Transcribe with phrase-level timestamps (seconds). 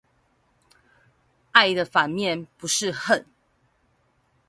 [1.51, 3.27] 愛的反面不是恨